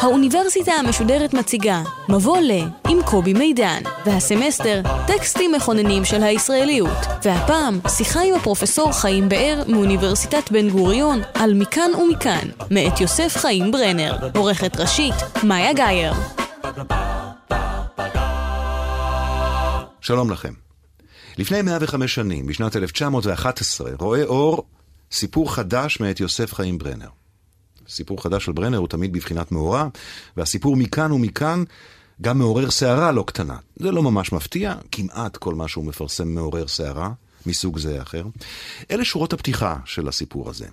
[0.00, 2.50] האוניברסיטה המשודרת מציגה מבוא ל
[2.88, 10.50] עם קובי מידן, והסמסטר טקסטים מכוננים של הישראליות, והפעם שיחה עם הפרופסור חיים באר מאוניברסיטת
[10.50, 16.12] בן גוריון על מכאן ומכאן, מאת יוסף חיים ברנר, עורכת ראשית מאיה גאייר.
[20.00, 20.52] שלום לכם.
[21.38, 24.66] לפני 105 שנים, בשנת 1911, רואה אור
[25.12, 27.19] סיפור חדש מאת יוסף חיים ברנר.
[27.90, 29.88] סיפור חדש של ברנר הוא תמיד בבחינת מאורע,
[30.36, 31.64] והסיפור מכאן ומכאן
[32.22, 33.56] גם מעורר סערה לא קטנה.
[33.76, 37.12] זה לא ממש מפתיע, כמעט כל מה שהוא מפרסם מעורר סערה,
[37.46, 38.24] מסוג זה או אחר.
[38.90, 40.66] אלה שורות הפתיחה של הסיפור הזה.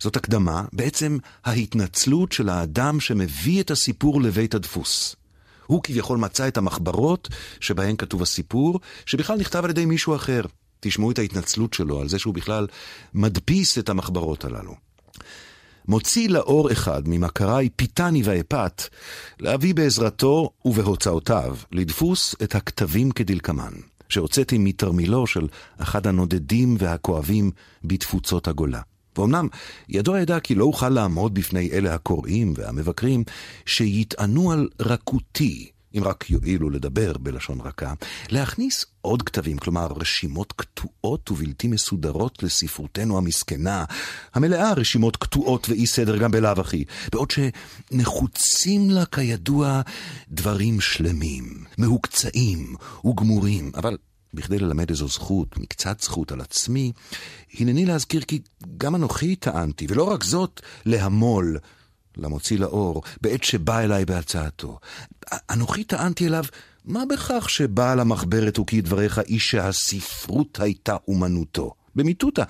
[0.00, 5.16] זאת הקדמה, בעצם ההתנצלות של האדם שמביא את הסיפור לבית הדפוס.
[5.66, 7.28] הוא כביכול מצא את המחברות
[7.60, 10.42] שבהן כתוב הסיפור, שבכלל נכתב על ידי מישהו אחר.
[10.80, 12.66] תשמעו את ההתנצלות שלו על זה שהוא בכלל
[13.14, 14.74] מדפיס את המחברות הללו.
[15.88, 18.82] מוציא לאור אחד ממכריי פיתני ואפת,
[19.40, 23.72] להביא בעזרתו ובהוצאותיו לדפוס את הכתבים כדלקמן,
[24.08, 25.46] שהוצאתי מתרמילו של
[25.78, 27.50] אחד הנודדים והכואבים
[27.84, 28.80] בתפוצות הגולה.
[29.16, 29.48] ואומנם
[29.88, 33.24] ידוע ידע כי לא אוכל לעמוד בפני אלה הקוראים והמבקרים
[33.66, 37.92] שיטענו על רכותי, אם רק יואילו לדבר בלשון רכה,
[38.28, 43.84] להכניס עוד כתבים, כלומר רשימות קטועות ובלתי מסודרות לספרותנו המסכנה,
[44.34, 49.80] המלאה רשימות קטועות ואי סדר גם בלאו הכי, בעוד שנחוצים לה כידוע
[50.30, 53.96] דברים שלמים, מהוקצעים וגמורים, אבל
[54.34, 56.92] בכדי ללמד איזו זכות, מקצת זכות על עצמי,
[57.58, 58.40] הנני להזכיר כי
[58.78, 61.58] גם אנוכי טענתי, ולא רק זאת, להמול
[62.16, 64.78] למוציא לאור, בעת שבא אליי בהצעתו.
[65.50, 66.44] אנוכי טענתי אליו,
[66.84, 71.74] מה בכך שבעל המחברת הוא כדבריך איש שהספרות הייתה אומנותו?
[71.94, 72.42] במיטותא,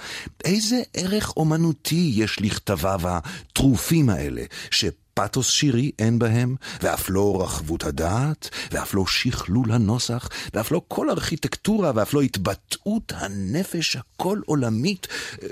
[0.44, 4.84] איזה ערך אומנותי יש לכתביו הטרופים האלה, ש...
[5.18, 11.10] פתוס שירי אין בהם, ואף לא רחבות הדעת, ואף לא שכלול הנוסח, ואף לא כל
[11.10, 15.06] ארכיטקטורה, ואף לא התבטאות הנפש הכל עולמית,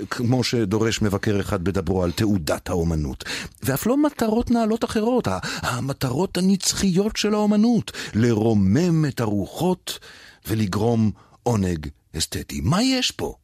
[0.09, 3.23] כמו שדורש מבקר אחד בדברו על תעודת האומנות,
[3.63, 5.27] ואף לא מטרות נעלות אחרות,
[5.61, 9.99] המטרות הנצחיות של האומנות, לרומם את הרוחות
[10.47, 11.11] ולגרום
[11.43, 11.87] עונג
[12.17, 12.61] אסתטי.
[12.63, 13.35] מה יש פה?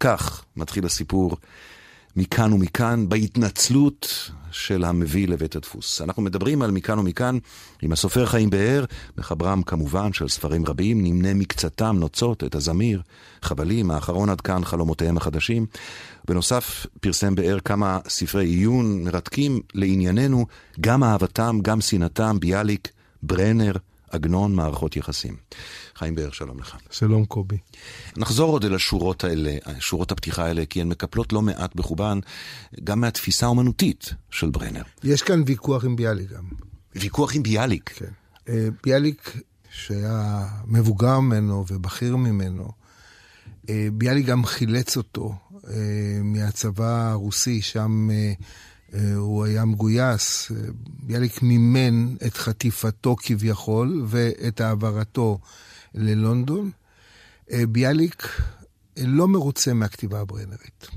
[0.00, 1.36] כך מתחיל הסיפור
[2.16, 6.00] מכאן ומכאן, בהתנצלות של המביא לבית הדפוס.
[6.00, 7.38] אנחנו מדברים על מכאן ומכאן
[7.82, 8.84] עם הסופר חיים באר,
[9.18, 13.02] מחברם כמובן של ספרים רבים, נמנה מקצתם נוצות, את הזמיר,
[13.42, 15.66] חבלים, האחרון עד כאן חלומותיהם החדשים.
[16.28, 20.46] בנוסף, פרסם באר כמה ספרי עיון מרתקים לענייננו,
[20.80, 22.88] גם אהבתם, גם שנאתם, ביאליק,
[23.22, 23.72] ברנר,
[24.12, 25.36] עגנון, מערכות יחסים.
[25.94, 26.76] חיים באר, שלום לך.
[26.90, 27.58] שלום קובי.
[28.16, 32.18] נחזור עוד אל השורות האלה, שורות הפתיחה האלה, כי הן מקפלות לא מעט בחובן,
[32.84, 34.82] גם מהתפיסה האומנותית של ברנר.
[35.04, 36.44] יש כאן ויכוח עם ביאליק גם.
[36.94, 37.90] ויכוח עם ביאליק?
[37.96, 38.06] כן.
[38.48, 39.36] אה, ביאליק,
[39.70, 42.68] שהיה מבוגר ממנו ובכיר ממנו,
[43.68, 45.34] אה, ביאליק גם חילץ אותו
[45.68, 45.74] אה,
[46.22, 48.08] מהצבא הרוסי, שם
[49.16, 50.52] הוא היה מגויס.
[51.02, 55.38] ביאליק מימן את חטיפתו כביכול ואת העברתו
[55.94, 56.70] ללונדון.
[57.52, 58.28] אה, ביאליק
[58.98, 60.88] אה, לא מרוצה מהכתיבה הברנרית.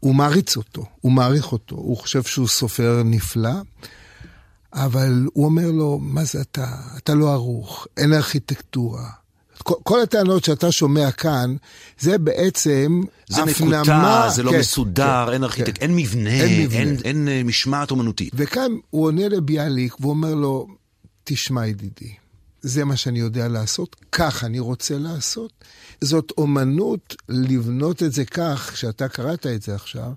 [0.00, 3.54] הוא מעריץ אותו, הוא מעריך אותו, הוא חושב שהוא סופר נפלא,
[4.72, 6.76] אבל הוא אומר לו, מה זה אתה?
[6.96, 9.10] אתה לא ערוך, אין ארכיטקטורה.
[9.64, 11.56] כל, כל הטענות שאתה שומע כאן,
[11.98, 13.84] זה בעצם זה הפנמה...
[13.84, 15.82] זה מקוטע, זה לא כן, מסודר, כן, אין ארכיטקט, כן.
[15.82, 16.78] אין מבנה, אין, מבנה.
[16.78, 18.32] אין, אין, אין משמעת אומנותית.
[18.36, 20.66] וכאן הוא עונה לביאליק ואומר לו,
[21.24, 22.14] תשמע ידידי,
[22.62, 25.52] זה מה שאני יודע לעשות, כך אני רוצה לעשות.
[26.00, 30.10] זאת אומנות לבנות את זה כך, שאתה קראת את זה עכשיו,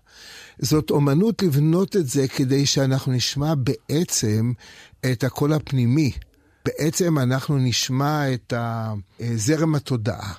[0.60, 4.51] זאת אומנות לבנות את זה כדי שאנחנו נשמע בעצם
[5.12, 6.12] את הקול הפנימי.
[6.68, 8.54] בעצם אנחנו נשמע את
[9.36, 10.34] זרם התודעה.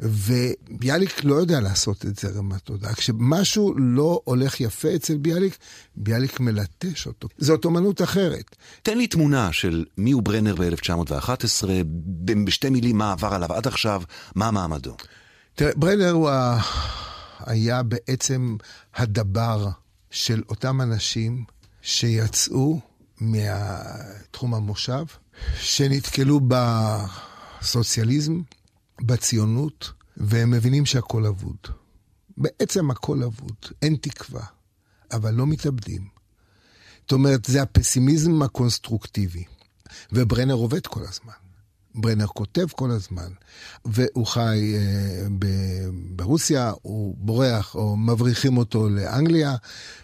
[0.00, 2.94] וביאליק לא יודע לעשות את זרם התודעה.
[2.94, 5.56] כשמשהו לא הולך יפה אצל ביאליק,
[5.96, 7.28] ביאליק מלטש אותו.
[7.38, 8.56] זאת אומנות אחרת.
[8.82, 11.64] תן לי תמונה של מי הוא ברנר ב-1911,
[12.44, 14.02] בשתי מילים מה עבר עליו עד עכשיו,
[14.34, 14.96] מה מעמדו.
[15.54, 16.60] תראה, ברנר הוא ה...
[17.46, 18.56] היה בעצם
[18.94, 19.68] הדבר
[20.10, 21.44] של אותם אנשים
[21.82, 22.80] שיצאו
[23.22, 25.04] מתחום המושב,
[25.56, 26.40] שנתקלו
[27.60, 28.40] בסוציאליזם,
[29.00, 31.56] בציונות, והם מבינים שהכל אבוד.
[32.36, 34.44] בעצם הכל אבוד, אין תקווה,
[35.12, 36.08] אבל לא מתאבדים.
[37.00, 39.44] זאת אומרת, זה הפסימיזם הקונסטרוקטיבי.
[40.12, 41.32] וברנר עובד כל הזמן.
[41.94, 43.30] ברנר כותב כל הזמן,
[43.84, 49.56] והוא חי אה, ב- ברוסיה, הוא בורח או מבריחים אותו לאנגליה,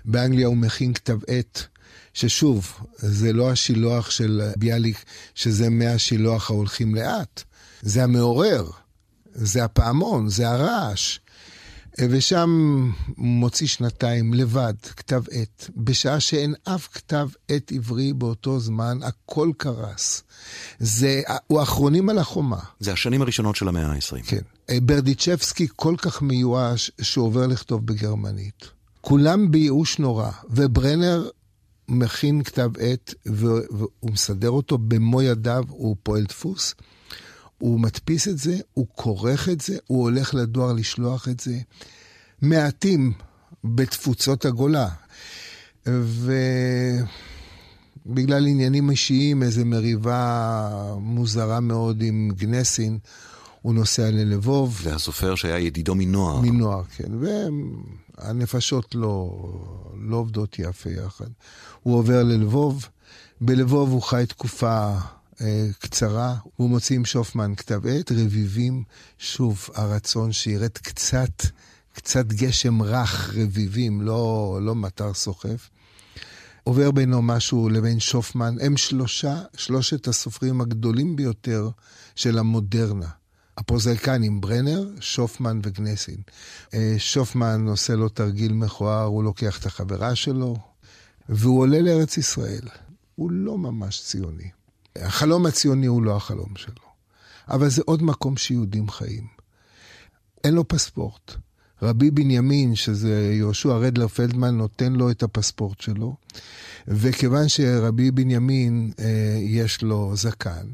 [0.05, 1.67] באנגליה הוא מכין כתב עת,
[2.15, 7.43] ששוב, זה לא השילוח של ביאליק, שזה מהשילוח ההולכים לאט,
[7.83, 8.71] זה המעורר,
[9.33, 11.19] זה הפעמון, זה הרעש.
[12.01, 12.51] ושם
[13.17, 20.23] מוציא שנתיים לבד, כתב עת, בשעה שאין אף כתב עת עברי באותו זמן, הכל קרס.
[20.79, 22.59] זה, הוא האחרונים על החומה.
[22.81, 24.23] זה השנים הראשונות של המאה ה-20.
[24.27, 24.41] כן.
[24.83, 28.65] ברדיצ'בסקי כל כך מיואש שהוא עובר לכתוב בגרמנית.
[29.01, 31.29] כולם בייאוש נורא, וברנר
[31.89, 36.75] מכין כתב עת והוא מסדר אותו במו ידיו, הוא פועל דפוס.
[37.59, 41.59] הוא מדפיס את זה, הוא כורך את זה, הוא הולך לדואר לשלוח את זה.
[42.43, 43.13] מעטים
[43.65, 44.89] בתפוצות הגולה.
[48.07, 52.99] ובגלל עניינים אישיים, איזו מריבה מוזרה מאוד עם גנסין,
[53.63, 54.81] הוא נוסע ללבוב.
[54.83, 56.41] והסופר שהיה ידידו מנוער.
[56.41, 57.13] מנוער, כן.
[58.23, 59.31] והנפשות לא,
[60.01, 61.29] לא עובדות יפה יחד.
[61.83, 62.89] הוא עובר ללבוב.
[63.41, 64.95] בלבוב הוא חי תקופה
[65.41, 68.83] אה, קצרה, הוא מוציא עם שופמן כתב עת, רביבים,
[69.19, 71.43] שוב, הרצון שירד קצת,
[71.93, 75.71] קצת גשם רך, רביבים, לא, לא מטר סוחף.
[76.65, 81.69] עובר בינו משהו לבין שופמן, הם שלושה, שלושת הסופרים הגדולים ביותר
[82.15, 83.09] של המודרנה.
[83.59, 86.17] הפרוזאיקנים, ברנר, שופמן וגנסין.
[86.75, 90.57] אה, שופמן עושה לו תרגיל מכוער, הוא לוקח את החברה שלו,
[91.29, 92.69] והוא עולה לארץ ישראל.
[93.15, 94.51] הוא לא ממש ציוני.
[94.97, 96.85] החלום הציוני הוא לא החלום שלו,
[97.49, 99.27] אבל זה עוד מקום שיהודים חיים.
[100.45, 101.35] אין לו פספורט.
[101.83, 106.17] רבי בנימין, שזה יהושע רדלר פלדמן, נותן לו את הפספורט שלו,
[106.89, 110.67] וכיוון שרבי בנימין אה, יש לו זקן,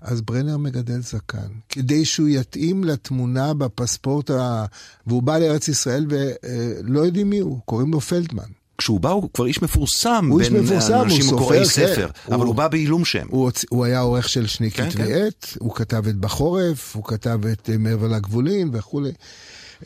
[0.00, 4.64] אז ברנר מגדל זקן, כדי שהוא יתאים לתמונה בפספורט, ה...
[5.06, 8.42] והוא בא לארץ ישראל ולא אה, יודעים מי הוא, קוראים לו פלדמן.
[8.78, 12.08] כשהוא בא הוא כבר איש מפורסם הוא איש בין מפורסם, האנשים הוא הקוראי סופר, ספר,
[12.08, 12.32] כן.
[12.32, 13.26] אבל הוא- הוא בא בעילום שם.
[13.30, 13.64] הוא, הוצ...
[13.70, 15.26] הוא היה עורך של שני כן, כתבי כן.
[15.26, 19.10] עת, הוא כתב את בחורף, הוא כתב את אה, מעבר לגבולין וכולי.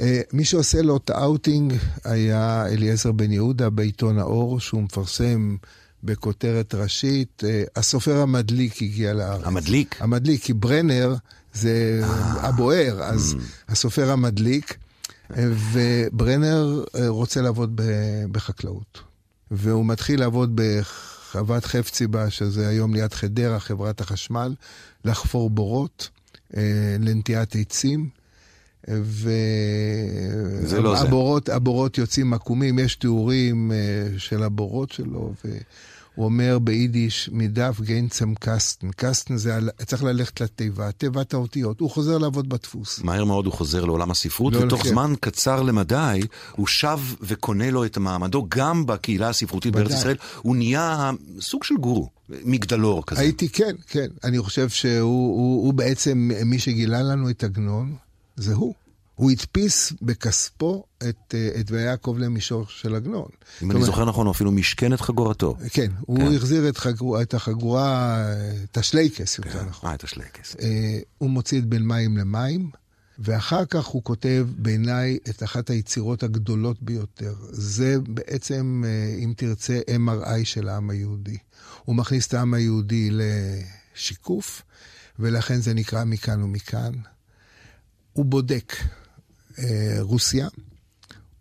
[0.00, 1.74] אה, מי שעושה לו את האוטינג
[2.04, 5.56] היה אליעזר בן יהודה בעיתון האור, שהוא מפרסם
[6.04, 9.46] בכותרת ראשית, אה, הסופר המדליק הגיע לארץ.
[9.46, 9.96] המדליק?
[10.02, 11.14] המדליק, כי ברנר
[11.52, 12.02] זה
[12.36, 13.36] הבוער, אז
[13.68, 14.76] הסופר המדליק,
[15.36, 17.80] אה, וברנר אה, רוצה לעבוד
[18.32, 19.00] בחקלאות.
[19.50, 24.54] והוא מתחיל לעבוד בחוות חפציבה, שזה היום ליד חדרה, חברת החשמל,
[25.04, 26.08] לחפור בורות,
[26.56, 26.62] אה,
[27.00, 28.19] לנטיעת עצים.
[30.64, 31.04] זה לא זה.
[31.04, 33.76] והבורות הבורות יוצאים עקומים, יש תיאורים אה,
[34.18, 35.54] של הבורות שלו, והוא
[36.24, 38.88] אומר ביידיש, מדף גיינצם קסטן.
[38.96, 41.80] קסטן זה, על- צריך ללכת לתיבה, תיבת האותיות.
[41.80, 43.00] הוא חוזר לעבוד בדפוס.
[43.02, 44.88] מהר מאוד הוא חוזר לעולם הספרות, לא, ותוך כן.
[44.88, 46.20] זמן קצר למדי
[46.52, 49.90] הוא שב וקונה לו את מעמדו גם בקהילה הספרותית בארץ.
[49.92, 50.16] ישראל.
[50.42, 51.10] הוא נהיה
[51.40, 52.08] סוג של גורו,
[52.44, 53.20] מגדלור כזה.
[53.20, 54.06] הייתי, כן, כן.
[54.24, 57.94] אני חושב שהוא הוא, הוא בעצם, מי שגילה לנו את עגנון,
[58.40, 58.74] זה הוא.
[59.14, 63.28] הוא הדפיס בכספו את, אה, את ויעקב למישור של עגנון.
[63.62, 65.56] אם אני אומרת, זוכר נכון, הוא אפילו משכן את חגורתו.
[65.70, 66.34] כן, הוא כן.
[66.36, 68.24] החזיר את, חגור, את החגורה,
[68.64, 69.90] את השלייקס, יותר נכון.
[69.90, 70.56] אה, את השלייקס.
[70.60, 72.70] אה, הוא מוציא את בין מים למים,
[73.18, 77.34] ואחר כך הוא כותב בעיניי את אחת היצירות הגדולות ביותר.
[77.50, 81.36] זה בעצם, אה, אם תרצה, MRI של העם היהודי.
[81.84, 84.62] הוא מכניס את העם היהודי לשיקוף,
[85.18, 86.92] ולכן זה נקרא מכאן ומכאן.
[88.12, 88.72] הוא בודק
[89.58, 89.64] אה,
[90.00, 90.48] רוסיה,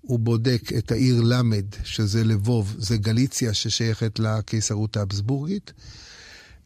[0.02, 5.74] הוא בודק את העיר למד, שזה לבוב, זה גליציה ששייכת לקיסרות האבסבורגית,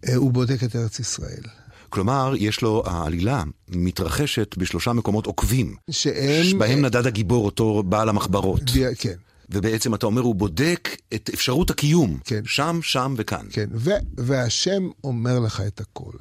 [0.07, 1.43] אה, הוא בודק את ארץ ישראל.
[1.89, 6.59] כלומר, יש לו, העלילה מתרחשת בשלושה מקומות עוקבים, שהם...
[6.59, 8.63] בהם נדד הגיבור, אותו בעל המחברות.
[8.63, 9.15] די- כן,
[9.49, 12.19] ובעצם אתה אומר, הוא בודק את אפשרות הקיום.
[12.23, 12.41] כן.
[12.45, 13.45] שם, שם וכאן.
[13.51, 13.69] כן.
[13.73, 16.11] ו- והשם אומר לך את הכל.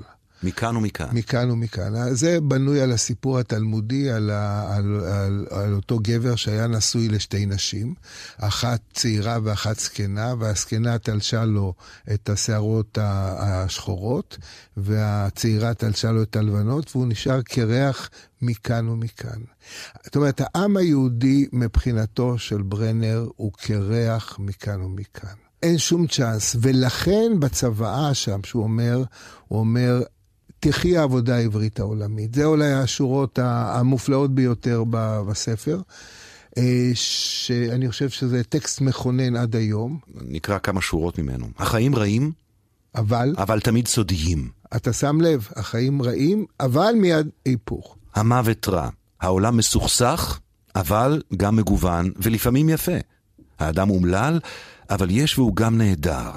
[0.43, 1.07] מכאן ומכאן.
[1.13, 2.15] מכאן ומכאן.
[2.15, 7.47] זה בנוי על הסיפור התלמודי, על, ה- על, על, על אותו גבר שהיה נשוי לשתי
[7.47, 7.95] נשים,
[8.39, 11.75] אחת צעירה ואחת זקנה, והזקנה תלשה לו
[12.15, 14.39] את השערות השחורות,
[14.77, 18.11] והצעירה תלשה לו את הלבנות, והוא נשאר קרח
[18.43, 19.41] מכאן ומכאן.
[20.05, 25.35] זאת אומרת, העם היהודי מבחינתו של ברנר הוא קרח מכאן ומכאן.
[25.63, 29.03] אין שום צ'אנס, ולכן בצוואה שם, שהוא אומר,
[29.49, 30.03] הוא אומר,
[30.64, 32.35] תחי העבודה העברית העולמית.
[32.35, 34.85] זה אולי השורות המופלאות ביותר
[35.28, 35.81] בספר.
[36.59, 41.47] אה, שאני חושב שזה טקסט מכונן עד היום, נקרא כמה שורות ממנו.
[41.59, 42.33] החיים רעים,
[42.95, 44.49] אבל אבל תמיד סודיים.
[44.76, 47.97] אתה שם לב, החיים רעים, אבל מיד היפוך.
[48.14, 48.88] המוות רע.
[49.21, 50.40] העולם מסוכסך,
[50.76, 52.99] אבל גם מגוון, ולפעמים יפה.
[53.59, 54.40] האדם אומלל,
[54.90, 56.31] אבל יש והוא גם נהדר.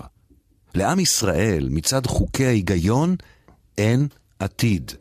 [0.75, 3.15] לעם ישראל, מצד חוקי ההיגיון,
[3.77, 4.07] אין
[4.39, 4.91] עתיד.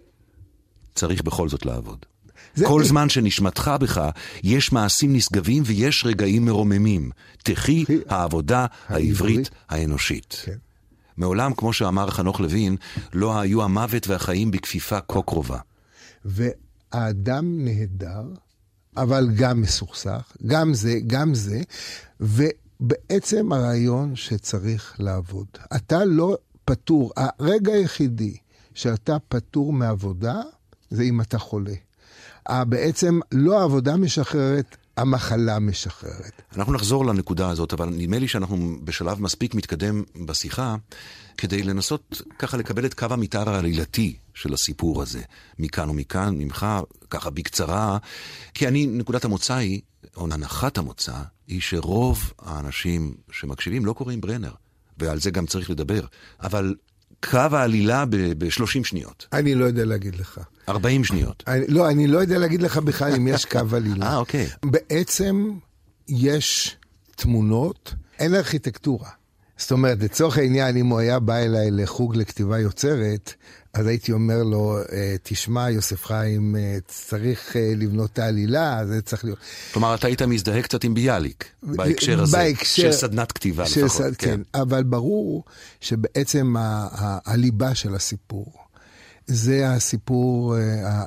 [0.95, 1.99] צריך בכל זאת לעבוד.
[2.55, 4.11] זה- כל זמן שנשמתך בך,
[4.43, 7.11] יש מעשים נשגבים ויש רגעים מרוממים.
[7.43, 10.37] תחי העבודה העברית האנושית.
[10.45, 10.57] כן.
[11.17, 12.77] מעולם, כמו שאמר חנוך לוין,
[13.13, 15.59] לא היו המוות והחיים בכפיפה כה קרובה.
[16.25, 18.23] והאדם נהדר,
[18.97, 21.63] אבל גם מסוכסך, גם זה, גם זה,
[22.21, 25.47] ובעצם הרעיון שצריך לעבוד.
[25.77, 28.37] אתה לא פטור, הרגע היחידי
[28.75, 30.41] שאתה פטור מעבודה,
[30.91, 31.75] זה אם אתה חולה.
[32.51, 36.43] אה, בעצם לא העבודה משחררת, המחלה משחררת.
[36.57, 40.77] אנחנו נחזור לנקודה הזאת, אבל נדמה לי שאנחנו בשלב מספיק מתקדם בשיחה,
[41.39, 45.23] כדי לנסות ככה לקבל את קו המתאר העלילתי של הסיפור הזה,
[45.59, 46.67] מכאן ומכאן, ממך,
[47.11, 47.99] ככה בקצרה,
[48.55, 49.81] כי אני, נקודת המוצא היא,
[50.17, 51.17] או הנחת המוצא,
[51.47, 54.53] היא שרוב האנשים שמקשיבים לא קוראים ברנר,
[54.99, 56.07] ועל זה גם צריך לדבר,
[56.41, 56.75] אבל
[57.31, 60.41] קו העלילה ב-30 שניות, אני לא יודע להגיד לך.
[60.69, 61.43] 40 שניות.
[61.47, 64.07] אני, לא, אני לא יודע להגיד לך בכלל אם יש קו עלילה.
[64.07, 64.49] אה, אוקיי.
[64.65, 65.51] בעצם
[66.09, 66.77] יש
[67.17, 69.09] תמונות, אין ארכיטקטורה.
[69.57, 73.35] זאת אומרת, לצורך העניין, אם הוא היה בא אליי לחוג לכתיבה יוצרת,
[73.75, 79.03] אז הייתי אומר לו, אה, תשמע, יוסף חיים, אה, צריך אה, לבנות את העלילה, זה
[79.03, 79.39] צריך להיות...
[79.73, 84.03] כלומר, אתה היית מזדהה קצת עם ביאליק, בהקשר הזה, בהקשר- של סדנת כתיבה של לפחות.
[84.03, 85.45] סד- כן, אבל ברור
[85.81, 86.61] שבעצם ה-
[86.93, 88.53] ה- הליבה של הסיפור,
[89.27, 90.55] זה הסיפור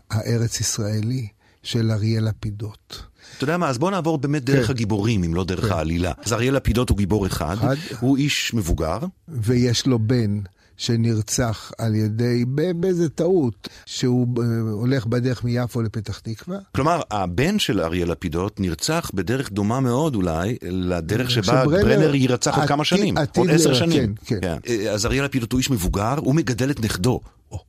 [0.09, 1.27] הארץ-ישראלי
[1.63, 3.03] של אריאל לפידות.
[3.37, 4.71] אתה יודע מה, אז בוא נעבור באמת דרך כן.
[4.73, 6.11] הגיבורים, אם לא דרך העלילה.
[6.25, 7.75] אז אריאל לפידות הוא גיבור אחד, אחד.
[7.99, 10.39] הוא איש מבוגר, ויש לו בן
[10.77, 16.57] שנרצח על ידי, באיזה טעות, שהוא אה, הולך בדרך מיפו לפתח תקווה.
[16.75, 22.67] כלומר, הבן של אריאל לפידות נרצח בדרך דומה מאוד אולי לדרך שבה ברנר יירצח עוד
[22.67, 24.15] כמה שנים, עתיד עוד עשר שנים.
[24.25, 24.57] כן, כן.
[24.67, 27.19] אה, אז אריאל לפידות הוא איש מבוגר, הוא מגדל את נכדו.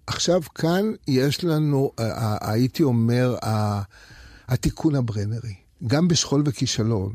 [0.07, 3.37] עכשיו כאן יש לנו, אה, הייתי אומר,
[4.49, 5.55] התיקון הברנרי.
[5.87, 7.13] גם בשכול וכישלון,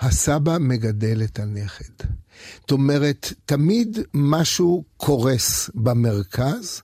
[0.00, 2.04] הסבא מגדל את הנכד.
[2.60, 6.82] זאת אומרת, תמיד משהו קורס במרכז,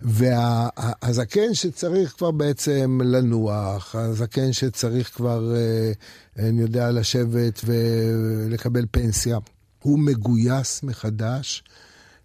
[0.00, 5.92] והזקן שצריך כבר בעצם לנוח, הזקן שצריך כבר, אה,
[6.38, 9.38] אני יודע, לשבת ולקבל פנסיה,
[9.82, 11.64] הוא מגויס מחדש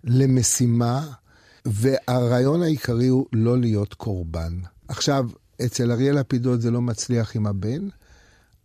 [0.03, 1.07] למשימה,
[1.65, 4.59] והרעיון העיקרי הוא לא להיות קורבן.
[4.87, 5.29] עכשיו,
[5.65, 7.87] אצל אריאל לפידות זה לא מצליח עם הבן,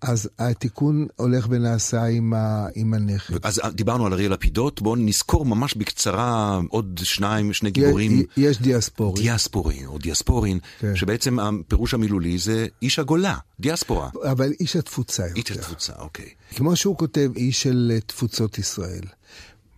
[0.03, 3.35] אז התיקון הולך ונעשה עם, ה, עם הנכד.
[3.43, 8.13] אז דיברנו על אריאל לפידות, בואו נזכור ממש בקצרה עוד שניים, שני גיבורים.
[8.21, 9.23] יש, יש דיאספורי.
[9.23, 10.97] דיאספורין או דיאספורין, כן.
[10.97, 14.11] שבעצם הפירוש המילולי זה איש הגולה, דיאספורה.
[14.31, 15.37] אבל איש התפוצה יותר.
[15.37, 16.29] איש התפוצה, אוקיי.
[16.57, 19.05] כמו שהוא כותב, איש של אה, תפוצות ישראל.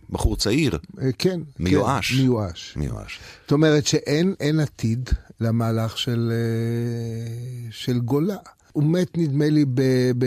[0.09, 1.39] בחור צעיר, אה, כן.
[1.59, 2.11] מיואש.
[2.11, 2.73] כן, מיואש.
[2.75, 3.19] מיואש.
[3.41, 8.37] זאת אומרת שאין אין עתיד למהלך של, אה, של גולה.
[8.75, 9.81] הוא מת, נדמה לי, ב,
[10.17, 10.25] ב,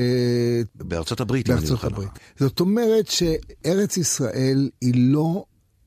[0.75, 2.09] בארצות הברית, בארצות הברית.
[2.39, 5.45] זאת אומרת שארץ ישראל היא לא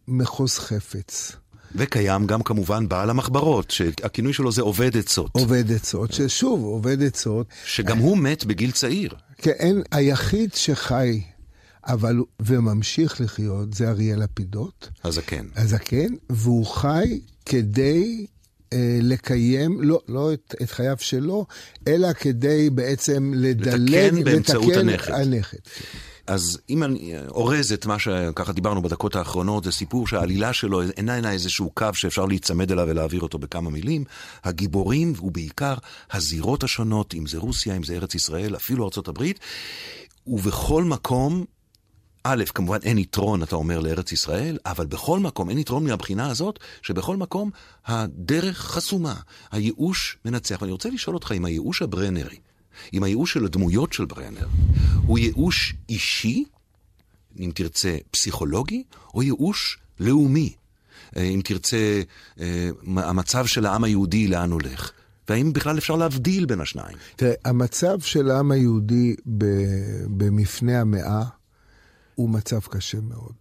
[0.07, 1.31] מחוז חפץ.
[1.75, 7.47] וקיים גם כמובן בעל המחברות, שהכינוי שלו זה עובד עצות, עובד עצות, ששוב, עובד עצות.
[7.65, 9.15] שגם הוא מת בגיל צעיר.
[9.37, 11.21] כן, היחיד שחי,
[11.87, 15.45] אבל, וממשיך לחיות, זה אריאל לפידות, הזקן.
[15.55, 18.25] הזקן, והוא חי כדי
[19.01, 21.45] לקיים, לא, לא את, את חייו שלו,
[21.87, 25.13] אלא כדי בעצם לדלג, לתקן באמצעות לתקן הנכד.
[25.13, 25.57] הנכד.
[26.27, 31.31] אז אם אני אורז את מה שככה דיברנו בדקות האחרונות, זה סיפור שהעלילה שלו איננה
[31.31, 34.03] איזשהו קו שאפשר להיצמד אליו ולהעביר אותו בכמה מילים.
[34.43, 35.73] הגיבורים, ובעיקר
[36.11, 39.39] הזירות השונות, אם זה רוסיה, אם זה ארץ ישראל, אפילו ארצות הברית,
[40.27, 41.45] ובכל מקום,
[42.23, 46.59] א', כמובן אין יתרון, אתה אומר, לארץ ישראל, אבל בכל מקום, אין יתרון מהבחינה הזאת,
[46.81, 47.49] שבכל מקום
[47.85, 49.15] הדרך חסומה,
[49.51, 50.61] הייאוש מנצח.
[50.61, 52.37] ואני רוצה לשאול אותך אם הייאוש הברנרי,
[52.93, 54.47] אם הייאוש של הדמויות של ברנר,
[55.05, 56.43] הוא ייאוש אישי,
[57.39, 60.53] אם תרצה פסיכולוגי, או ייאוש לאומי,
[61.17, 62.01] אה, אם תרצה
[62.39, 64.91] אה, המצב של העם היהודי לאן הולך.
[65.29, 66.97] והאם בכלל אפשר להבדיל בין השניים?
[67.15, 69.15] תראה, המצב של העם היהודי
[70.17, 71.23] במפנה המאה
[72.21, 73.35] הוא מצב קשה מאוד.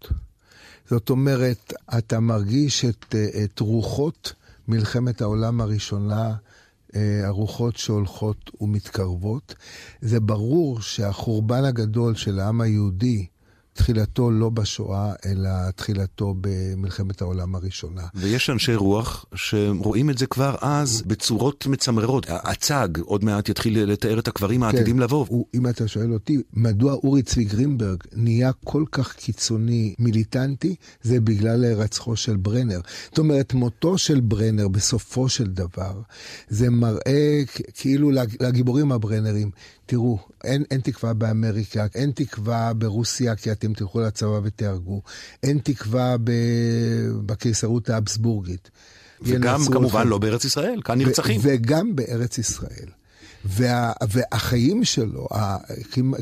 [0.90, 4.32] זאת אומרת, אתה מרגיש את, את רוחות
[4.68, 6.34] מלחמת העולם הראשונה
[6.96, 9.54] אה, הרוחות שהולכות ומתקרבות.
[10.00, 13.26] זה ברור שהחורבן הגדול של העם היהודי,
[13.72, 18.02] תחילתו לא בשואה, אלא תחילתו במלחמת העולם הראשונה.
[18.14, 22.26] ויש אנשי רוח שרואים את זה כבר אז בצורות מצמררות.
[22.28, 25.26] הצג עוד מעט יתחיל לתאר את הקברים העתידים כן, לבוא.
[25.28, 31.20] הוא, אם אתה שואל אותי, מדוע אורי צבי גרינברג נהיה כל כך קיצוני מיליטנטי, זה
[31.20, 32.80] בגלל הירצחו של ברנר.
[33.08, 36.00] זאת אומרת, מותו של ברנר בסופו של דבר,
[36.48, 37.42] זה מראה
[37.74, 38.10] כאילו
[38.40, 39.50] לגיבורים הברנרים,
[39.90, 45.02] תראו, אין, אין תקווה באמריקה, אין תקווה ברוסיה, כי אתם תלכו לצבא ותהרגו,
[45.42, 46.30] אין תקווה ב...
[47.26, 48.70] בקיסרות האבסבורגית.
[49.22, 51.40] וגם כמובן לא בארץ ישראל, כאן נרצחים.
[51.44, 52.88] וגם בארץ ישראל.
[53.44, 55.28] וה, והחיים שלו,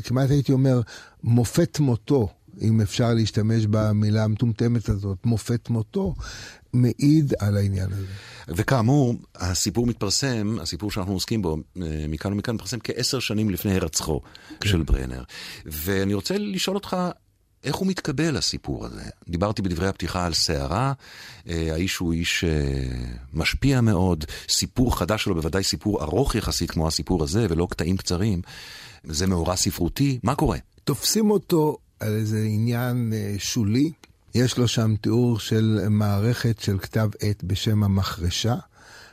[0.03, 0.81] כמעט הייתי אומר,
[1.23, 2.27] מופת מותו,
[2.61, 6.15] אם אפשר להשתמש במילה המטומטמת הזאת, מופת מותו,
[6.73, 8.05] מעיד על העניין הזה.
[8.47, 14.21] וכאמור, הסיפור מתפרסם, הסיפור שאנחנו עוסקים בו, אה, מכאן ומכאן, מתפרסם כעשר שנים לפני הרצחו
[14.59, 14.69] כן.
[14.69, 15.23] של ברנר.
[15.65, 16.97] ואני רוצה לשאול אותך,
[17.63, 19.03] איך הוא מתקבל, הסיפור הזה?
[19.29, 20.93] דיברתי בדברי הפתיחה על סערה,
[21.49, 22.49] אה, האיש הוא איש אה,
[23.33, 28.41] משפיע מאוד, סיפור חדש שלו, בוודאי סיפור ארוך יחסית כמו הסיפור הזה, ולא קטעים קצרים.
[29.03, 30.57] זה מאורע ספרותי, מה קורה?
[30.83, 33.91] תופסים אותו על איזה עניין שולי.
[34.35, 38.55] יש לו שם תיאור של מערכת של כתב עת בשם המחרשה.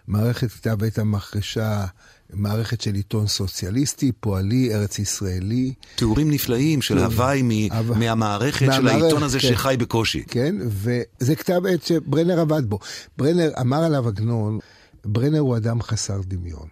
[0.06, 1.84] מערכת כתב עת המחרשה,
[2.32, 5.72] מערכת של עיתון סוציאליסטי, פועלי, ארץ ישראלי.
[5.94, 6.98] תיאורים נפלאים של.
[6.98, 7.94] הוואי מ- הו...
[7.94, 9.48] מהמערכת של העיתון הזה כן.
[9.48, 10.24] שחי בקושי.
[10.28, 12.78] כן, וזה כתב עת שברנר עבד בו.
[13.18, 14.58] ברנר, אמר עליו עגנון,
[15.04, 16.68] ברנר הוא אדם חסר דמיון.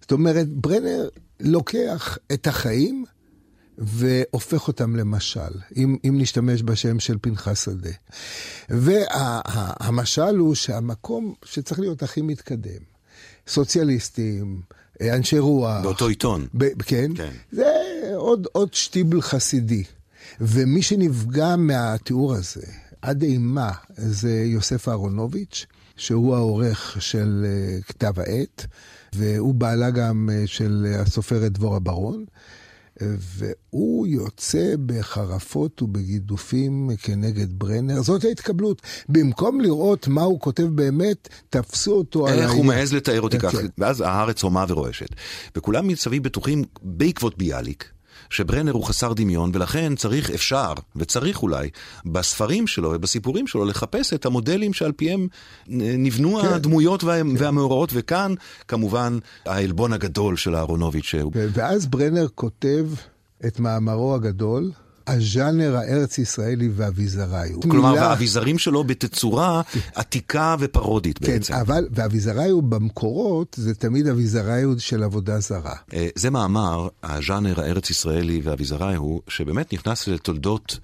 [0.00, 1.08] זאת אומרת, ברנר
[1.40, 3.04] לוקח את החיים
[3.78, 5.40] והופך אותם למשל,
[5.76, 7.90] אם, אם נשתמש בשם של פנחס שדה.
[8.68, 12.82] והמשל הוא שהמקום שצריך להיות הכי מתקדם,
[13.48, 14.60] סוציאליסטים,
[15.02, 15.82] אנשי רוח.
[15.82, 16.46] באותו עיתון.
[16.54, 17.32] ב, כן, כן.
[17.52, 17.64] זה
[18.16, 19.84] עוד, עוד שטיבל חסידי.
[20.40, 22.66] ומי שנפגע מהתיאור הזה,
[23.02, 28.66] עד אימה, זה יוסף אהרונוביץ', שהוא העורך של אה, כתב העת,
[29.12, 32.24] והוא בעלה גם אה, של הסופרת דבורה ברון.
[33.00, 38.02] והוא יוצא בחרפות ובגידופים כנגד ברנר.
[38.02, 38.82] זאת ההתקבלות.
[39.08, 42.38] במקום לראות מה הוא כותב באמת, תפסו אותו על...
[42.38, 43.58] איך הוא מעז לתאר אותי ככה.
[43.78, 45.08] ואז הארץ הומה ורועשת.
[45.56, 47.93] וכולם מסביב בטוחים בעקבות ביאליק.
[48.34, 51.70] שברנר הוא חסר דמיון, ולכן צריך, אפשר, וצריך אולי,
[52.06, 55.28] בספרים שלו ובסיפורים שלו, לחפש את המודלים שעל פיהם
[55.68, 57.26] נבנו כן, הדמויות וה, כן.
[57.38, 58.34] והמאורעות, וכאן,
[58.68, 61.04] כמובן, העלבון הגדול של אהרונוביץ'.
[61.04, 61.32] שהוא...
[61.34, 62.86] ואז ברנר כותב
[63.46, 64.70] את מאמרו הגדול,
[65.06, 67.52] הז'אנר הארץ-ישראלי והאביזרי.
[67.62, 68.02] כלומר, מילה...
[68.02, 69.62] והאביזרים שלו בתצורה
[69.94, 71.54] עתיקה ופרודית כן, בעצם.
[71.54, 75.74] כן, אבל, והאביזרי הוא במקורות, זה תמיד אביזרי של עבודה זרה.
[75.94, 80.78] אה, זה מאמר, הז'אנר הארץ-ישראלי והאביזרי הוא, שבאמת נכנס לתולדות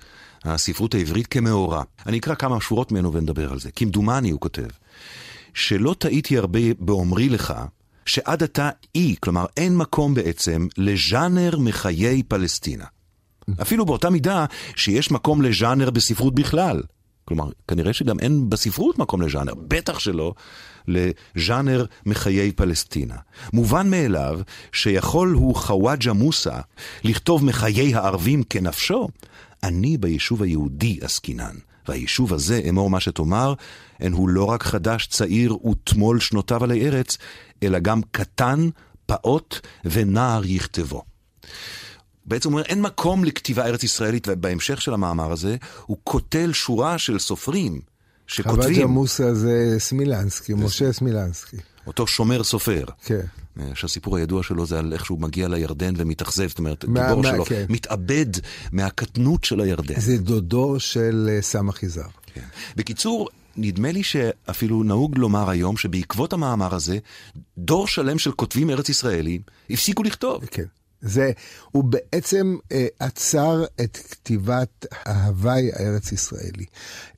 [0.45, 1.83] הספרות העברית כמאורע.
[2.07, 3.71] אני אקרא כמה שורות ממנו ונדבר על זה.
[3.77, 4.67] כמדומני, הוא כותב,
[5.55, 7.55] שלא טעיתי הרבה באומרי לך,
[8.07, 12.85] שעד עתה אי, כלומר אין מקום בעצם, לז'אנר מחיי פלסטינה.
[13.63, 14.45] אפילו באותה מידה
[14.77, 16.83] שיש מקום לז'אנר בספרות בכלל.
[17.25, 20.35] כלומר, כנראה שגם אין בספרות מקום לז'אנר, בטח שלא
[20.89, 23.17] לז'אנר מחיי פלסטינה.
[23.53, 24.41] מובן מאליו
[24.73, 26.61] שיכול הוא חוואג'ה מוסא
[27.05, 29.09] לכתוב מחיי הערבים כנפשו,
[29.63, 31.55] אני ביישוב היהודי עסקינן.
[31.89, 33.55] והיישוב הזה, אמור מה שתאמר,
[34.01, 37.19] אין הוא לא רק חדש, צעיר ותמול שנותיו עלי ארץ,
[37.63, 38.69] אלא גם קטן,
[39.07, 41.03] פעוט ונער יכתבו.
[42.25, 45.57] בעצם אומר, אין מקום לכתיבה ארץ ישראלית, ובהמשך של המאמר הזה,
[45.87, 47.81] הוא קוטל שורה של סופרים
[48.27, 48.63] שכותבים...
[48.63, 51.57] חוואג'ה מוסא זה סמילנסקי, משה סמילנסקי.
[51.87, 52.85] אותו שומר סופר.
[53.05, 53.21] כן.
[53.61, 57.23] אה, שהסיפור הידוע שלו זה על איך שהוא מגיע לירדן ומתאכזב, זאת אומרת, מה, גיבור
[57.23, 57.65] מה, שלו כן.
[57.69, 58.27] מתאבד
[58.73, 60.01] מהקטנות של הירדן.
[60.01, 62.09] זה דודו של אה, סמך יזהר.
[62.35, 62.45] כן.
[62.77, 66.99] בקיצור, נדמה לי שאפילו נהוג לומר היום שבעקבות המאמר הזה,
[67.59, 70.45] דור שלם של כותבים ארץ ישראלים הפסיקו לכתוב.
[70.45, 70.65] כן.
[71.03, 71.31] זה,
[71.73, 76.65] הוא בעצם אה, עצר את כתיבת ההוואי הארץ-ישראלי.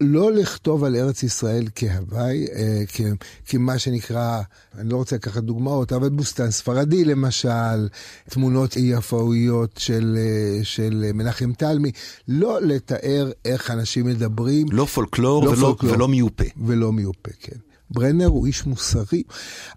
[0.00, 3.00] לא לכתוב על ארץ ישראל כהוואי, אה, כ,
[3.46, 4.40] כמה שנקרא,
[4.78, 7.88] אני לא רוצה לקחת דוגמאות, אבל בוסטן ספרדי למשל,
[8.28, 11.92] תמונות יפואיות של, אה, של מנחם תלמי,
[12.28, 14.66] לא לתאר איך אנשים מדברים.
[14.70, 16.44] לא פולקלור, לא ולא, פולקלור ולא מיופה.
[16.66, 17.56] ולא מיופה, כן.
[17.90, 19.22] ברנר הוא איש מוסרי,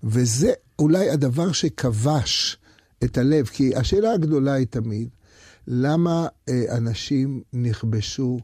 [0.03, 2.57] וזה אולי הדבר שכבש.
[3.03, 5.09] את הלב, כי השאלה הגדולה היא תמיד,
[5.67, 8.39] למה אה, אנשים נכבשו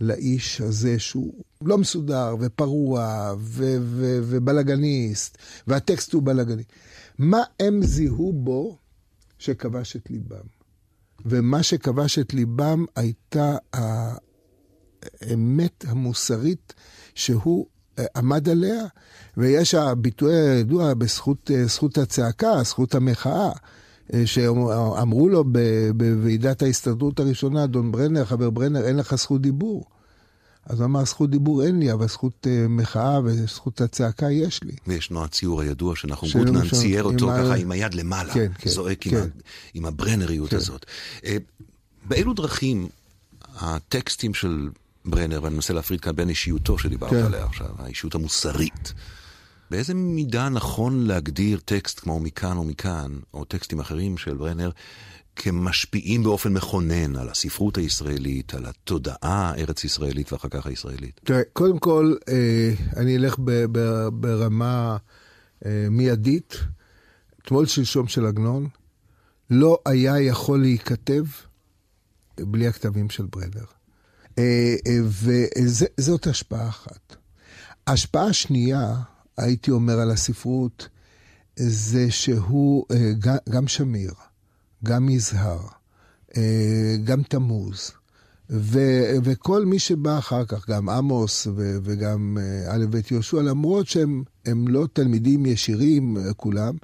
[0.00, 6.62] לאיש הזה שהוא לא מסודר ופרוע ו- ו- ובלגניסט, והטקסט הוא בלגני.
[7.18, 8.78] מה הם זיהו בו
[9.38, 10.46] שכבש את ליבם?
[11.26, 13.56] ומה שכבש את ליבם הייתה
[15.22, 16.74] האמת המוסרית
[17.14, 17.66] שהוא
[17.98, 18.84] אה, עמד עליה,
[19.36, 23.50] ויש הביטוי הידוע בזכות זכות הצעקה, זכות המחאה.
[24.14, 25.44] אה, שאמרו לו
[25.94, 29.84] בוועידת ההסתדרות הראשונה, אדון ברנר, חבר ברנר, אין לך זכות דיבור.
[30.66, 34.72] אז הוא אמר, זכות דיבור אין לי, אבל זכות uh, מחאה וזכות הצעקה יש לי.
[34.86, 39.16] וישנו הציור הידוע שנחום גוטמן צייר אותו ככה עם היד למעלה, כן, כן, זועק כן.
[39.16, 39.26] עם, ה,
[39.74, 40.56] עם הברנריות כן.
[40.56, 40.86] הזאת.
[41.18, 41.26] Uh,
[42.04, 42.88] באילו דרכים
[43.56, 44.68] הטקסטים של
[45.04, 47.24] ברנר, ואני מנסה להפריד כאן בין אישיותו שדיברת כן.
[47.24, 48.92] עליה עכשיו, האישיות המוסרית,
[49.70, 54.70] באיזה מידה נכון להגדיר טקסט כמו מכאן או מכאן, או טקסטים אחרים של ברנר,
[55.36, 61.20] כמשפיעים באופן מכונן על הספרות הישראלית, על התודעה הארץ-ישראלית ואחר כך הישראלית?
[61.24, 63.36] תראה, קודם כל, אה, אני אלך
[64.12, 64.96] ברמה
[65.66, 66.56] אה, מיידית.
[67.42, 68.68] אתמול שלשום של עגנון,
[69.50, 71.24] לא היה יכול להיכתב
[72.40, 73.64] בלי הכתבים של ברנר.
[74.38, 74.74] אה,
[75.98, 77.16] וזאת השפעה אחת.
[77.86, 78.94] ההשפעה השנייה,
[79.36, 80.88] הייתי אומר על הספרות,
[81.56, 82.84] זה שהוא
[83.48, 84.12] גם שמיר.
[84.84, 85.60] גם יזהר,
[86.36, 87.90] אה, גם תמוז,
[88.50, 93.86] ו- וכל מי שבא אחר כך, גם עמוס ו- וגם אה, א' ב' יהושע, למרות
[93.86, 96.76] שהם לא תלמידים ישירים אה, כולם,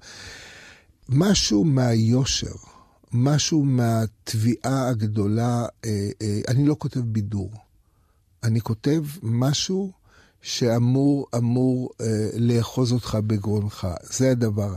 [1.08, 2.54] משהו מהיושר,
[3.12, 5.66] משהו מהתביעה הגדולה,
[6.48, 7.50] אני לא כותב בידור,
[8.42, 9.92] אני כותב משהו
[10.42, 11.90] שאמור אמור
[12.36, 14.74] לאחוז אותך בגרונך, זה הדבר.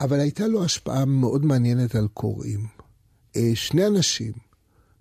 [0.00, 2.66] אבל הייתה לו השפעה מאוד מעניינת על קוראים.
[3.36, 4.32] אה, שני אנשים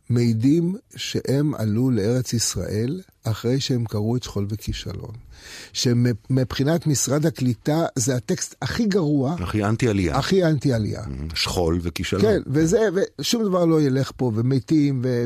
[0.09, 5.11] מעידים שהם עלו לארץ ישראל אחרי שהם קראו את שכול וכישלון.
[5.73, 9.35] שמבחינת משרד הקליטה זה הטקסט הכי גרוע.
[9.39, 10.17] הכי אנטי עלייה.
[10.17, 11.03] הכי אנטי עלייה.
[11.03, 11.35] Mm-hmm.
[11.35, 12.21] שכול וכישלון.
[12.21, 12.79] כן, וזה,
[13.19, 15.25] ושום דבר לא ילך פה, ומתים, ו,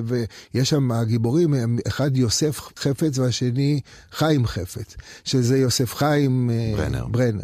[0.54, 1.54] ויש שם הגיבורים,
[1.88, 3.80] אחד יוסף חפץ והשני
[4.12, 7.08] חיים חפץ, שזה יוסף חיים אה, ברנר.
[7.08, 7.44] ברנר.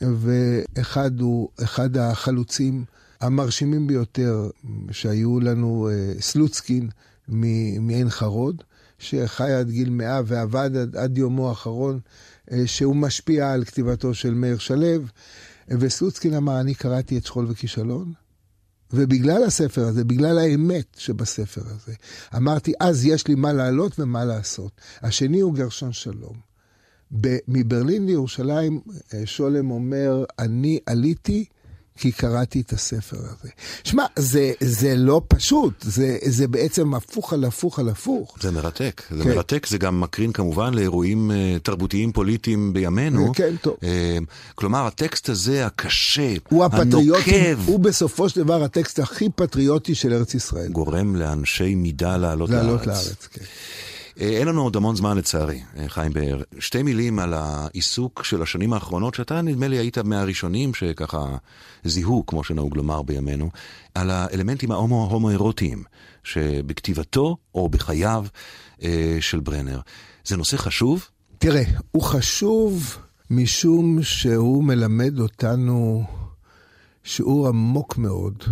[0.00, 2.84] ואחד הוא אחד החלוצים
[3.20, 4.50] המרשימים ביותר
[4.90, 6.88] שהיו לנו, אה, סלוצקין
[7.28, 8.62] מעין חרוד,
[9.02, 12.00] שחי עד גיל מאה ועבד עד, עד יומו האחרון,
[12.52, 15.02] אה, שהוא משפיע על כתיבתו של מאיר שלו.
[15.68, 18.12] וסלוצקין אמר, אני קראתי את שכול וכישלון,
[18.92, 21.92] ובגלל הספר הזה, בגלל האמת שבספר הזה,
[22.36, 24.80] אמרתי, אז יש לי מה לעלות ומה לעשות.
[25.02, 26.36] השני הוא גרשון שלום.
[27.48, 28.80] מברלין לירושלים,
[29.14, 31.44] אה, שולם אומר, אני עליתי
[32.02, 33.48] כי קראתי את הספר הזה.
[33.84, 38.36] שמע, זה, זה לא פשוט, זה, זה בעצם הפוך על הפוך על הפוך.
[38.40, 39.28] זה מרתק, זה כן.
[39.28, 43.32] מרתק, זה גם מקרין כמובן לאירועים uh, תרבותיים פוליטיים בימינו.
[43.34, 43.76] כן, טוב.
[43.80, 43.84] Uh,
[44.54, 47.58] כלומר, הטקסט הזה, הקשה, הוא הנוקב.
[47.66, 50.68] הוא בסופו של דבר הטקסט הכי פטריוטי של ארץ ישראל.
[50.68, 52.86] גורם לאנשי מידה לעלות, לעלות לארץ.
[52.86, 53.44] לעלות לארץ, כן.
[54.20, 56.42] אה, אין לנו עוד המון זמן לצערי, אה, חיים באר.
[56.58, 61.36] שתי מילים על העיסוק של השנים האחרונות, שאתה נדמה לי היית מהראשונים שככה
[61.84, 63.50] זיהו, כמו שנהוג לומר בימינו,
[63.94, 65.84] על האלמנטים ההומו-אירוטיים
[66.24, 68.26] שבכתיבתו או בחייו
[68.82, 69.80] אה, של ברנר.
[70.24, 71.08] זה נושא חשוב?
[71.38, 72.98] תראה, הוא חשוב
[73.30, 76.04] משום שהוא מלמד אותנו
[77.04, 78.44] שיעור עמוק מאוד,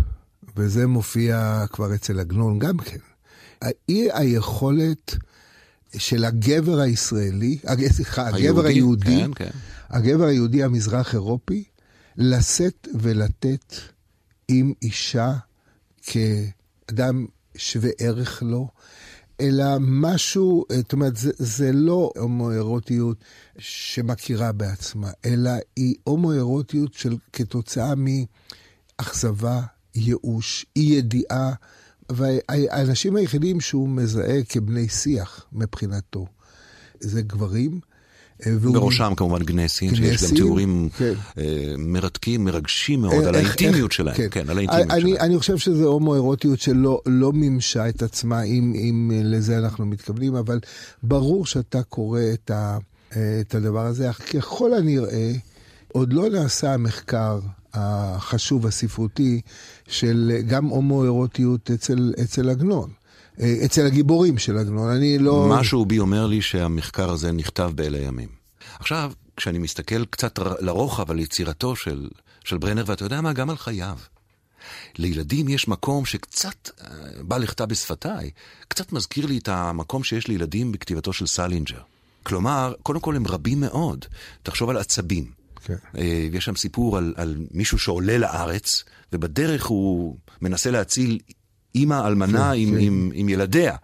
[0.55, 2.97] וזה מופיע כבר אצל עגנון גם כן.
[3.61, 5.15] האי היכולת
[5.97, 7.57] של הגבר הישראלי,
[7.91, 9.49] סליחה, הגבר היהודי, כן, כן.
[9.89, 11.63] הגבר היהודי המזרח אירופי,
[12.17, 13.75] לשאת ולתת
[14.47, 15.33] עם אישה
[16.01, 17.25] כאדם
[17.55, 18.67] שווה ערך לו,
[19.41, 23.17] אלא משהו, זאת אומרת, זה, זה לא הומואירוטיות
[23.57, 29.61] שמכירה בעצמה, אלא היא הומואירוטיות של כתוצאה מאכזבה,
[29.95, 31.53] ייאוש, אי ידיעה.
[32.15, 36.25] והאנשים היחידים שהוא מזהה כבני שיח מבחינתו,
[36.99, 37.79] זה גברים.
[38.45, 38.51] אה.
[38.71, 41.13] בראשם כמובן גנסים, שיש גם תיאורים כן.
[41.37, 44.15] אה, מרתקים, מרגשים מאוד, איך, על האינטימיות איך, שלהם.
[44.15, 45.15] כן, כן על האינטימיות אני, שלהם.
[45.21, 50.59] אני חושב שזו הומואירוטיות שלא לא מימשה את עצמה, אם, אם לזה אנחנו מתכוונים, אבל
[51.03, 52.77] ברור שאתה קורא את, ה,
[53.09, 54.09] את הדבר הזה.
[54.33, 55.31] ככל הנראה,
[55.87, 57.39] עוד לא נעשה המחקר
[57.73, 59.41] החשוב הספרותי
[59.87, 62.89] של גם הומואירוטיות אצל, אצל עגנון.
[63.41, 65.47] אה, אצל הגיבורים של עגנון, אני לא...
[65.49, 68.29] משהו בי אומר לי שהמחקר הזה נכתב באלה ימים.
[68.79, 72.09] עכשיו, כשאני מסתכל קצת לרוחב על יצירתו של,
[72.43, 73.33] של ברנר, ואתה יודע מה?
[73.33, 73.97] גם על חייו.
[74.97, 76.87] לילדים יש מקום שקצת, אה,
[77.23, 78.31] בא לכתב בשפתיי,
[78.67, 81.79] קצת מזכיר לי את המקום שיש לילדים בכתיבתו של סלינג'ר.
[82.23, 84.05] כלומר, קודם כל הם רבים מאוד.
[84.43, 85.40] תחשוב על עצבים.
[85.65, 85.75] כן.
[85.97, 91.19] אה, ויש שם סיפור על, על מישהו שעולה לארץ, ובדרך הוא מנסה להציל
[91.75, 92.77] אימא אלמנה כן, עם, כן.
[92.79, 93.75] עם, עם ילדיה.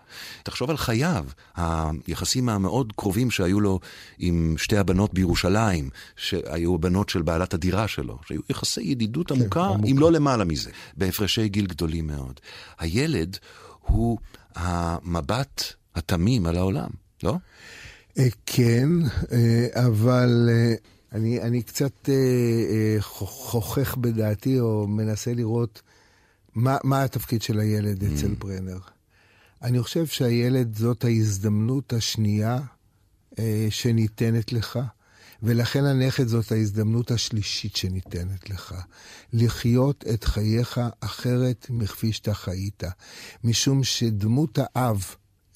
[0.44, 3.80] תחשוב על חייו, היחסים המאוד קרובים שהיו לו
[4.20, 9.88] עם שתי הבנות בירושלים, שהיו הבנות של בעלת הדירה שלו, שהיו יחסי ידידות עמוקה, עמוקה.
[9.92, 12.40] אם לא למעלה מזה, בהפרשי גיל גדולים מאוד.
[12.80, 13.38] הילד
[13.82, 14.18] הוא
[14.56, 15.64] המבט
[15.96, 16.90] התמים על העולם,
[17.24, 17.36] לא?
[18.20, 18.90] אה, כן,
[19.32, 20.50] אה, אבל
[21.18, 25.82] אני, אני קצת אה, אה, חוכ- חוכך בדעתי, או מנסה לראות
[26.56, 28.78] מה, מה התפקיד של הילד אצל ברנר.
[29.62, 32.60] אני חושב שהילד זאת ההזדמנות השנייה
[33.40, 34.80] אה, שניתנת לך,
[35.44, 38.76] ולכן הנכד זאת ההזדמנות השלישית שניתנת לך.
[39.34, 42.84] לחיות את חייך אחרת מכפי שאתה חיית.
[43.44, 45.06] משום שדמות האב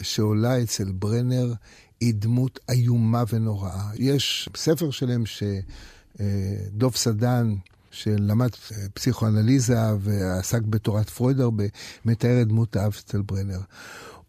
[0.01, 1.53] שעולה אצל ברנר
[2.01, 3.89] היא דמות איומה ונוראה.
[3.95, 7.55] יש ספר שלם שדוב סדן,
[7.91, 11.63] שלמד אה, פסיכואנליזה ועסק בתורת פרויד הרבה,
[12.05, 13.59] מתאר את דמות האב אצל ברנר.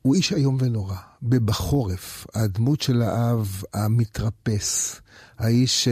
[0.03, 0.97] הוא איש איום ונורא.
[1.23, 5.01] בחורף, הדמות של האב המתרפס,
[5.39, 5.89] האיש ש-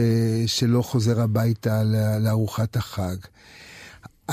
[0.59, 1.83] שלא חוזר הביתה
[2.19, 3.15] לארוחת החג.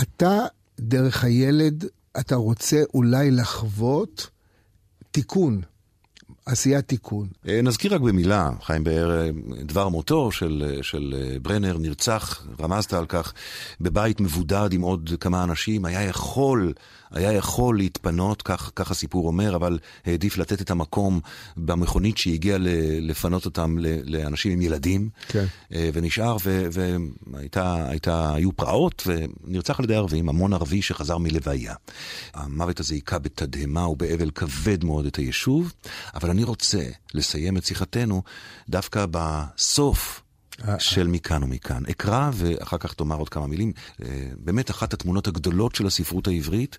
[0.03, 0.39] אתה,
[0.81, 1.85] דרך הילד,
[2.21, 4.31] אתה רוצה אולי לחוות
[5.11, 5.61] תיקון,
[6.49, 7.29] עשיית תיקון.
[7.49, 9.31] אה, נזכיר רק במילה, חיים באר, אה,
[9.63, 13.33] דבר מותו של, אה, של ברנר נרצח, רמזת על כך,
[13.81, 16.73] בבית מבודד עם עוד כמה אנשים, היה יכול,
[17.11, 21.21] היה יכול להתפנות, כך, כך הסיפור אומר, אבל העדיף לתת את המקום
[21.57, 22.59] במכונית שהגיעה
[23.01, 25.45] לפנות אותם לאנשים עם ילדים, כן.
[25.73, 31.75] אה, ונשאר, והייתה, הייתה, היו פרעות, ונרצח על ידי ערבים, המון ערבי שחזר מלוויה.
[32.35, 35.73] המוות הזה היכה בתדהמה ובאבל כבד מאוד את היישוב,
[36.15, 36.83] אבל אני רוצה
[37.15, 38.23] לסיים את שיחתנו
[38.69, 40.23] דווקא בסוף.
[40.79, 41.83] של מכאן ומכאן.
[41.91, 43.73] אקרא ואחר כך תאמר עוד כמה מילים.
[44.03, 46.79] אה, באמת אחת התמונות הגדולות של הספרות העברית,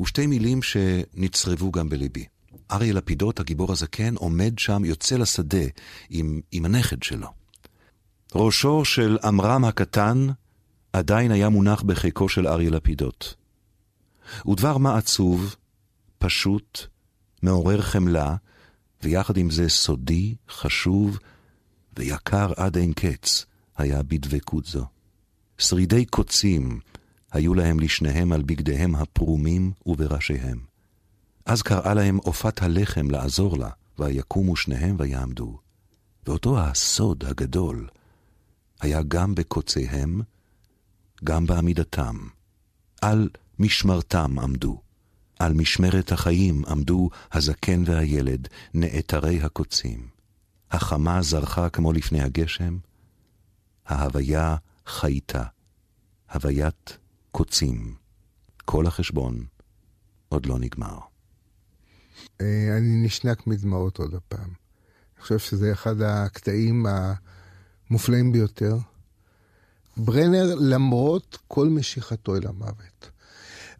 [0.00, 2.24] ושתי מילים שנצרבו גם בליבי.
[2.70, 5.66] אריה לפידות, הגיבור הזקן, עומד שם, יוצא לשדה
[6.10, 7.28] עם, עם הנכד שלו.
[8.34, 10.26] ראשו של עמרם הקטן
[10.92, 13.34] עדיין היה מונח בחיקו של אריה לפידות.
[14.48, 15.56] ודבר מה עצוב,
[16.18, 16.86] פשוט,
[17.42, 18.36] מעורר חמלה,
[19.02, 21.18] ויחד עם זה סודי, חשוב
[21.98, 24.86] ויקר עד אין קץ, היה בדבקות זו.
[25.58, 26.80] שרידי קוצים
[27.32, 30.58] היו להם לשניהם על בגדיהם הפרומים ובראשיהם.
[31.46, 35.58] אז קראה להם עופת הלחם לעזור לה, ויקומו שניהם ויעמדו.
[36.26, 37.88] ואותו הסוד הגדול
[38.80, 40.20] היה גם בקוציהם,
[41.24, 42.16] גם בעמידתם.
[43.02, 43.28] על
[43.58, 44.80] משמרתם עמדו.
[45.38, 50.15] על משמרת החיים עמדו הזקן והילד, נעתרי הקוצים.
[50.70, 52.78] החמה זרחה כמו לפני הגשם,
[53.86, 55.42] ההוויה חייתה,
[56.32, 56.98] הוויית
[57.30, 57.94] קוצים.
[58.66, 59.44] כל החשבון
[60.28, 60.98] עוד לא נגמר.
[62.40, 64.50] אה, אני נשנק מדמעות עוד הפעם.
[65.14, 66.86] אני חושב שזה אחד הקטעים
[67.90, 68.76] המופלאים ביותר.
[69.96, 73.10] ברנר, למרות כל משיכתו אל המוות,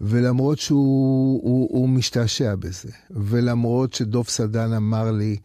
[0.00, 5.36] ולמרות שהוא הוא, הוא משתעשע בזה, ולמרות שדוב סדן אמר לי,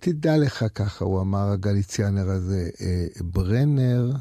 [0.00, 4.12] תדע לך ככה, הוא אמר, הגליציאנר הזה, אה, ברנר,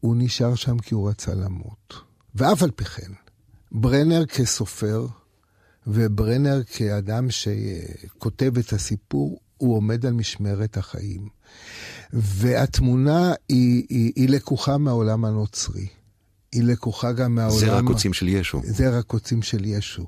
[0.00, 1.94] הוא נשאר שם כי הוא רצה למות.
[2.34, 3.12] ואף על פי כן,
[3.72, 5.06] ברנר כסופר,
[5.86, 11.28] וברנר כאדם שכותב את הסיפור, הוא עומד על משמרת החיים.
[12.12, 15.86] והתמונה היא, היא, היא לקוחה מהעולם הנוצרי.
[16.52, 17.58] היא לקוחה גם מהעולם...
[17.58, 18.60] זרע קוצים של ישו.
[18.64, 20.06] זרע קוצים של ישו.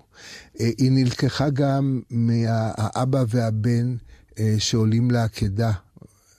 [0.61, 3.97] אה, היא נלקחה גם מהאבא והבן
[4.59, 5.73] שעולים לעקדה,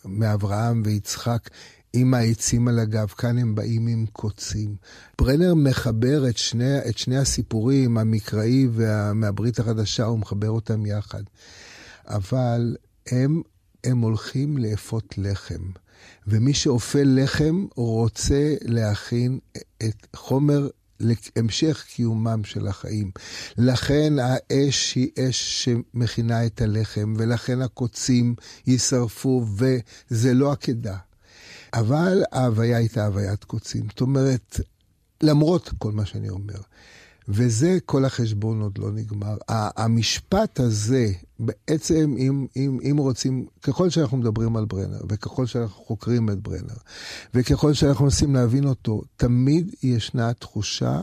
[0.05, 1.49] מאברהם ויצחק.
[1.93, 4.75] עם העצים על הגב, כאן הם באים עם קוצים.
[5.21, 11.23] ברנר מחבר את שני, את שני הסיפורים, המקראי ומהברית החדשה, הוא מחבר אותם יחד.
[12.07, 12.75] אבל
[13.07, 13.41] הם,
[13.83, 15.61] הם הולכים לאפות לחם.
[16.27, 19.39] ומי שאופה לחם רוצה להכין
[19.83, 23.11] את חומר להמשך קיומם של החיים.
[23.57, 28.35] לכן האש היא אש שמכינה את הלחם, ולכן הקוצים
[28.67, 30.97] יישרפו, וזה לא עקדה.
[31.73, 33.83] אבל ההוויה הייתה הוויית קוצים.
[33.89, 34.59] זאת אומרת,
[35.23, 36.59] למרות כל מה שאני אומר,
[37.27, 39.37] וזה כל החשבון עוד לא נגמר.
[39.49, 41.07] המשפט הזה,
[41.39, 46.77] בעצם, אם, אם, אם רוצים, ככל שאנחנו מדברים על ברנר, וככל שאנחנו חוקרים את ברנר,
[47.33, 51.01] וככל שאנחנו מנסים להבין אותו, תמיד ישנה תחושה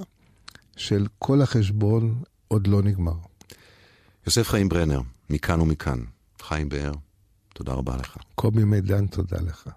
[0.76, 3.14] של כל החשבון עוד לא נגמר.
[4.26, 5.98] יוסף חיים ברנר, מכאן ומכאן.
[6.42, 6.92] חיים באר,
[7.54, 8.16] תודה רבה לך.
[8.34, 9.68] קובי מידן, תודה לך.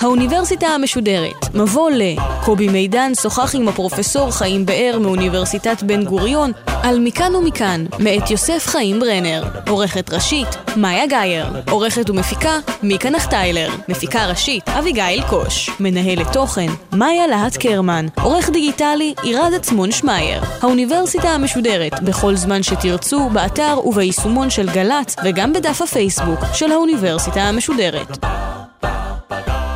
[0.00, 2.02] האוניברסיטה המשודרת, מבוא ל...
[2.44, 8.66] קובי מידן שוחח עם הפרופסור חיים באר מאוניברסיטת בן גוריון על מכאן ומכאן, מאת יוסף
[8.66, 9.44] חיים ברנר.
[9.68, 11.46] עורכת ראשית, מאיה גאייר.
[11.70, 13.70] עורכת ומפיקה, מיקה נחטיילר.
[13.88, 15.70] מפיקה ראשית, אביגיל קוש.
[15.80, 18.06] מנהלת תוכן, מאיה להט קרמן.
[18.22, 20.42] עורך דיגיטלי, עירד עצמון שמייר.
[20.62, 27.87] האוניברסיטה המשודרת, בכל זמן שתרצו, באתר וביישומון של גל"צ, וגם בדף הפייסבוק של האוניברסיטה המשודרת.
[27.88, 29.67] אחרת.